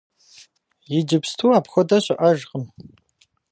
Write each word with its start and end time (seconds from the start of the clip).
Иджыпсту 0.97 1.45
апхуэдэ 1.57 1.97
щыӀэжкъым. 2.03 2.65